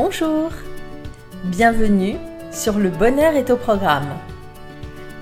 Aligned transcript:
Bonjour 0.00 0.52
Bienvenue 1.42 2.14
sur 2.52 2.78
Le 2.78 2.88
Bonheur 2.88 3.34
est 3.34 3.50
au 3.50 3.56
programme. 3.56 4.06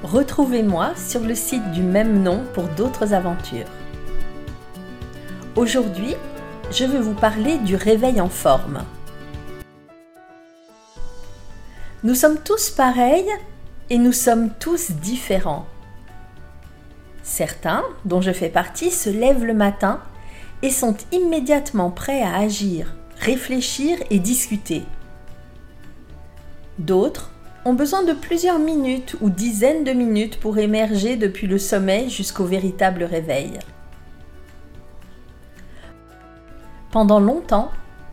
Retrouvez-moi 0.02 0.90
sur 0.96 1.20
le 1.20 1.34
site 1.34 1.72
du 1.72 1.82
même 1.82 2.22
nom 2.22 2.44
pour 2.52 2.64
d'autres 2.64 3.14
aventures. 3.14 3.70
Aujourd'hui, 5.54 6.14
je 6.70 6.84
veux 6.84 7.00
vous 7.00 7.14
parler 7.14 7.56
du 7.56 7.74
réveil 7.74 8.20
en 8.20 8.28
forme. 8.28 8.84
Nous 12.04 12.14
sommes 12.14 12.38
tous 12.44 12.68
pareils 12.68 13.30
et 13.88 13.96
nous 13.96 14.12
sommes 14.12 14.50
tous 14.60 14.90
différents. 14.90 15.64
Certains, 17.22 17.82
dont 18.04 18.20
je 18.20 18.32
fais 18.32 18.50
partie, 18.50 18.90
se 18.90 19.08
lèvent 19.08 19.46
le 19.46 19.54
matin 19.54 20.00
et 20.60 20.68
sont 20.68 20.98
immédiatement 21.12 21.90
prêts 21.90 22.20
à 22.20 22.36
agir, 22.36 22.94
réfléchir 23.26 23.98
et 24.10 24.20
discuter. 24.20 24.84
D'autres 26.78 27.32
ont 27.64 27.74
besoin 27.74 28.04
de 28.04 28.12
plusieurs 28.12 28.60
minutes 28.60 29.16
ou 29.20 29.30
dizaines 29.30 29.82
de 29.82 29.90
minutes 29.90 30.38
pour 30.38 30.58
émerger 30.58 31.16
depuis 31.16 31.48
le 31.48 31.58
sommeil 31.58 32.08
jusqu'au 32.08 32.44
véritable 32.44 33.02
réveil. 33.02 33.58
Pendant 36.92 37.18
longtemps, 37.18 37.72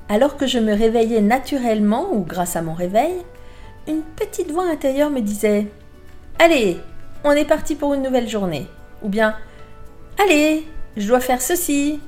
alors 0.10 0.36
que 0.36 0.48
je 0.48 0.58
me 0.58 0.74
réveillais 0.74 1.22
naturellement 1.22 2.12
ou 2.12 2.24
grâce 2.24 2.56
à 2.56 2.64
mon 2.64 2.74
réveil, 2.74 3.14
une 3.88 4.02
petite 4.02 4.50
voix 4.50 4.68
intérieure 4.68 5.12
me 5.12 5.22
disait⁇ 5.22 5.62
Allez, 6.40 6.80
on 7.24 7.34
est 7.34 7.46
parti 7.46 7.76
pour 7.76 7.94
une 7.94 8.02
nouvelle 8.02 8.28
journée⁇ 8.28 8.62
ou 9.04 9.10
bien⁇ 9.10 9.36
Allez, 10.24 10.68
je 10.98 11.08
dois 11.08 11.20
faire 11.20 11.42
ceci 11.42 12.00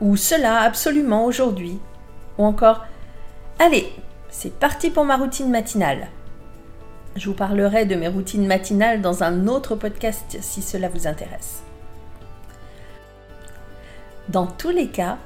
ou 0.00 0.16
cela 0.16 0.60
absolument 0.60 1.24
aujourd'hui⁇ 1.24 1.72
ou 2.38 2.44
encore⁇ 2.44 2.76
Allez, 3.58 3.92
c'est 4.30 4.58
parti 4.58 4.90
pour 4.90 5.04
ma 5.04 5.16
routine 5.16 5.50
matinale⁇ 5.50 5.98
Je 7.16 7.28
vous 7.28 7.34
parlerai 7.34 7.84
de 7.84 7.94
mes 7.94 8.08
routines 8.08 8.46
matinales 8.46 9.00
dans 9.00 9.22
un 9.22 9.46
autre 9.46 9.76
podcast 9.76 10.38
si 10.40 10.62
cela 10.62 10.88
vous 10.88 11.06
intéresse. 11.06 11.62
Dans 14.28 14.46
tous 14.46 14.70
les 14.70 14.88
cas, 14.88 15.18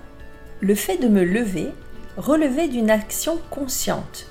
le 0.61 0.75
fait 0.75 0.97
de 0.97 1.09
me 1.09 1.23
lever 1.23 1.69
relevait 2.17 2.69
d'une 2.69 2.91
action 2.91 3.39
consciente. 3.51 4.27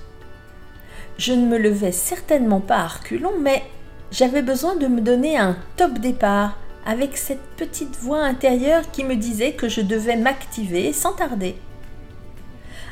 Je 1.17 1.33
ne 1.33 1.45
me 1.45 1.57
levais 1.57 1.91
certainement 1.91 2.59
pas 2.59 2.77
à 2.77 2.87
reculons, 2.87 3.39
mais 3.39 3.63
j'avais 4.11 4.41
besoin 4.41 4.75
de 4.75 4.87
me 4.87 5.01
donner 5.01 5.37
un 5.37 5.55
top 5.77 5.99
départ 5.99 6.57
avec 6.85 7.17
cette 7.17 7.43
petite 7.57 7.95
voix 7.97 8.21
intérieure 8.21 8.89
qui 8.91 9.03
me 9.03 9.15
disait 9.15 9.53
que 9.53 9.69
je 9.69 9.81
devais 9.81 10.17
m'activer 10.17 10.93
sans 10.93 11.13
tarder. 11.13 11.55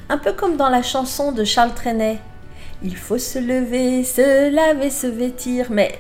Un 0.10 0.18
peu 0.18 0.34
comme 0.34 0.58
dans 0.58 0.70
la 0.70 0.84
chanson 0.84 1.32
de 1.32 1.44
Charles 1.44 1.74
Trenet. 1.74 2.20
Il 2.84 2.98
faut 2.98 3.18
se 3.18 3.40
lever, 3.40 4.04
se 4.04 4.50
laver, 4.54 4.90
se 4.90 5.08
vêtir, 5.08 5.68
mais 5.70 5.98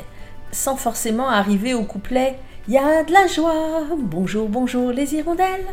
sans 0.51 0.75
forcément 0.75 1.29
arriver 1.29 1.73
au 1.73 1.83
couplet 1.83 2.37
Il 2.67 2.73
y 2.73 2.77
a 2.77 3.03
de 3.03 3.13
la 3.13 3.27
joie, 3.27 3.83
bonjour, 3.97 4.49
bonjour 4.49 4.91
les 4.91 5.15
hirondelles. 5.15 5.65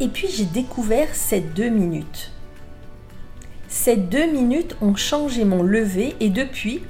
Et 0.00 0.06
puis 0.06 0.28
j'ai 0.28 0.44
découvert 0.44 1.12
ces 1.12 1.40
deux 1.40 1.70
minutes. 1.70 2.30
Ces 3.68 3.96
deux 3.96 4.26
minutes 4.26 4.76
ont 4.80 4.94
changé 4.94 5.44
mon 5.44 5.64
lever 5.64 6.14
et 6.20 6.30
depuis, 6.30 6.82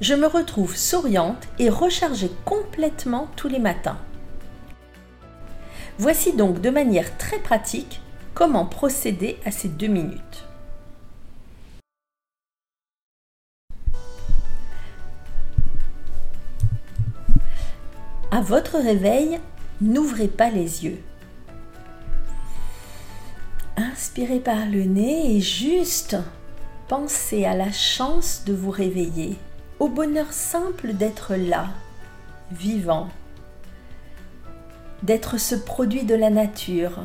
je 0.00 0.14
me 0.14 0.26
retrouve 0.26 0.76
souriante 0.76 1.46
et 1.58 1.68
rechargée 1.68 2.30
complètement 2.46 3.28
tous 3.36 3.48
les 3.48 3.58
matins. 3.58 3.98
Voici 5.98 6.32
donc 6.32 6.62
de 6.62 6.70
manière 6.70 7.16
très 7.18 7.38
pratique 7.38 8.00
comment 8.34 8.66
procéder 8.66 9.38
à 9.44 9.50
ces 9.50 9.68
deux 9.68 9.86
minutes. 9.86 10.44
À 18.30 18.40
votre 18.40 18.78
réveil, 18.78 19.38
n'ouvrez 19.80 20.26
pas 20.26 20.50
les 20.50 20.84
yeux. 20.84 21.00
Inspirez 23.76 24.40
par 24.40 24.66
le 24.66 24.82
nez 24.82 25.36
et 25.36 25.40
juste 25.40 26.16
pensez 26.88 27.44
à 27.44 27.54
la 27.54 27.70
chance 27.70 28.42
de 28.44 28.52
vous 28.52 28.70
réveiller 28.70 29.36
au 29.78 29.88
bonheur 29.88 30.32
simple 30.32 30.94
d'être 30.94 31.34
là, 31.36 31.68
vivant, 32.50 33.08
d'être 35.02 35.38
ce 35.38 35.54
produit 35.54 36.04
de 36.04 36.14
la 36.14 36.30
nature, 36.30 36.98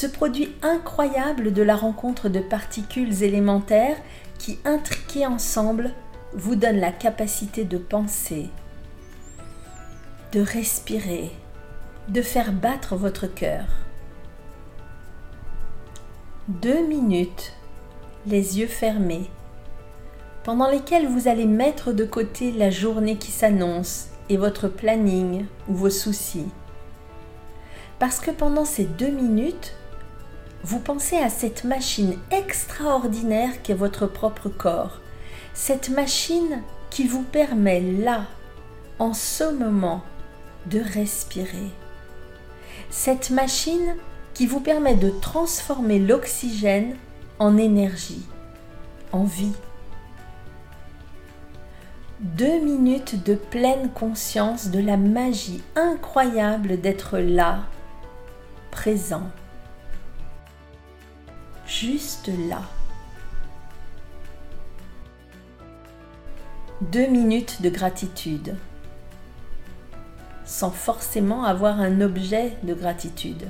ce 0.00 0.06
produit 0.06 0.48
incroyable 0.62 1.52
de 1.52 1.60
la 1.60 1.76
rencontre 1.76 2.30
de 2.30 2.40
particules 2.40 3.22
élémentaires 3.22 3.98
qui, 4.38 4.58
intriquées 4.64 5.26
ensemble, 5.26 5.90
vous 6.32 6.56
donnent 6.56 6.80
la 6.80 6.90
capacité 6.90 7.64
de 7.64 7.76
penser, 7.76 8.48
de 10.32 10.40
respirer, 10.40 11.30
de 12.08 12.22
faire 12.22 12.54
battre 12.54 12.96
votre 12.96 13.26
cœur. 13.26 13.66
Deux 16.48 16.86
minutes, 16.86 17.52
les 18.26 18.58
yeux 18.58 18.68
fermés, 18.68 19.28
pendant 20.44 20.70
lesquelles 20.70 21.08
vous 21.08 21.28
allez 21.28 21.44
mettre 21.44 21.92
de 21.92 22.06
côté 22.06 22.52
la 22.52 22.70
journée 22.70 23.18
qui 23.18 23.32
s'annonce 23.32 24.06
et 24.30 24.38
votre 24.38 24.66
planning 24.68 25.44
ou 25.68 25.74
vos 25.74 25.90
soucis. 25.90 26.48
Parce 27.98 28.18
que 28.18 28.30
pendant 28.30 28.64
ces 28.64 28.84
deux 28.84 29.10
minutes, 29.10 29.74
vous 30.62 30.78
pensez 30.78 31.16
à 31.16 31.30
cette 31.30 31.64
machine 31.64 32.18
extraordinaire 32.30 33.62
qu'est 33.62 33.74
votre 33.74 34.06
propre 34.06 34.48
corps, 34.48 35.00
cette 35.54 35.88
machine 35.88 36.62
qui 36.90 37.06
vous 37.06 37.22
permet 37.22 37.80
là, 37.80 38.26
en 38.98 39.14
ce 39.14 39.44
moment, 39.52 40.02
de 40.66 40.80
respirer. 40.80 41.70
Cette 42.90 43.30
machine 43.30 43.94
qui 44.34 44.46
vous 44.46 44.60
permet 44.60 44.96
de 44.96 45.10
transformer 45.10 45.98
l'oxygène 45.98 46.96
en 47.38 47.56
énergie, 47.56 48.26
en 49.12 49.24
vie. 49.24 49.52
Deux 52.20 52.60
minutes 52.60 53.24
de 53.24 53.34
pleine 53.34 53.90
conscience 53.90 54.68
de 54.68 54.80
la 54.80 54.98
magie 54.98 55.62
incroyable 55.74 56.78
d'être 56.80 57.18
là, 57.18 57.60
présent, 58.70 59.30
juste 61.70 62.28
là. 62.48 62.62
Deux 66.80 67.06
minutes 67.06 67.62
de 67.62 67.70
gratitude, 67.70 68.56
sans 70.44 70.70
forcément 70.70 71.44
avoir 71.44 71.80
un 71.80 72.00
objet 72.00 72.56
de 72.64 72.74
gratitude. 72.74 73.46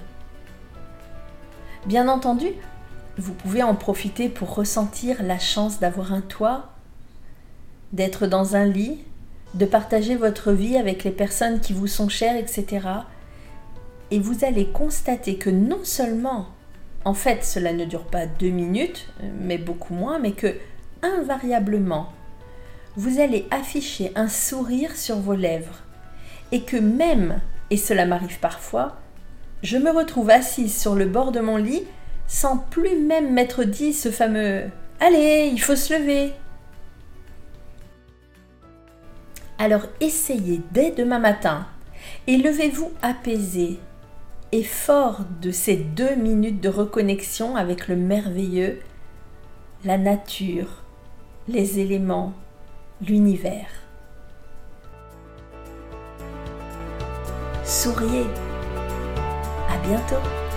Bien 1.86 2.08
entendu, 2.08 2.48
vous 3.16 3.32
pouvez 3.32 3.62
en 3.62 3.74
profiter 3.74 4.28
pour 4.28 4.54
ressentir 4.54 5.22
la 5.22 5.38
chance 5.38 5.80
d'avoir 5.80 6.12
un 6.12 6.20
toit, 6.20 6.74
d'être 7.92 8.26
dans 8.26 8.54
un 8.54 8.66
lit, 8.66 8.98
de 9.54 9.64
partager 9.64 10.14
votre 10.14 10.52
vie 10.52 10.76
avec 10.76 11.04
les 11.04 11.10
personnes 11.10 11.60
qui 11.60 11.72
vous 11.72 11.86
sont 11.86 12.10
chères, 12.10 12.36
etc. 12.36 12.86
Et 14.10 14.18
vous 14.18 14.44
allez 14.44 14.66
constater 14.66 15.36
que 15.36 15.50
non 15.50 15.80
seulement, 15.84 16.48
en 17.04 17.14
fait, 17.14 17.44
cela 17.44 17.72
ne 17.72 17.84
dure 17.84 18.04
pas 18.04 18.26
deux 18.26 18.50
minutes, 18.50 19.08
mais 19.38 19.58
beaucoup 19.58 19.94
moins, 19.94 20.18
mais 20.18 20.32
que 20.32 20.54
invariablement, 21.02 22.12
vous 22.96 23.20
allez 23.20 23.46
afficher 23.50 24.12
un 24.14 24.28
sourire 24.28 24.96
sur 24.96 25.16
vos 25.16 25.34
lèvres. 25.34 25.80
Et 26.52 26.62
que 26.62 26.76
même, 26.76 27.40
et 27.70 27.76
cela 27.76 28.04
m'arrive 28.04 28.38
parfois, 28.40 28.96
je 29.62 29.78
me 29.78 29.90
retrouve 29.90 30.30
assise 30.30 30.78
sur 30.78 30.94
le 30.94 31.06
bord 31.06 31.32
de 31.32 31.40
mon 31.40 31.56
lit 31.56 31.84
sans 32.26 32.58
plus 32.58 32.96
même 32.96 33.32
m'être 33.32 33.64
dit 33.64 33.92
ce 33.92 34.10
fameux 34.10 34.64
Allez, 35.00 35.50
il 35.52 35.60
faut 35.60 35.76
se 35.76 35.94
lever, 35.94 36.32
Alors 39.60 39.82
essayez 40.00 40.62
dès 40.72 40.90
demain 40.90 41.18
matin 41.18 41.66
et 42.26 42.38
levez-vous 42.38 42.92
apaisé 43.02 43.78
et 44.52 44.64
fort 44.64 45.20
de 45.40 45.50
ces 45.50 45.76
deux 45.76 46.16
minutes 46.16 46.60
de 46.60 46.68
reconnexion 46.68 47.56
avec 47.56 47.88
le 47.88 47.96
merveilleux, 47.96 48.80
la 49.84 49.96
nature, 49.96 50.82
les 51.48 51.78
éléments, 51.78 52.32
l'univers. 53.06 53.68
Souriez. 57.64 58.26
À 59.68 59.78
bientôt. 59.86 60.49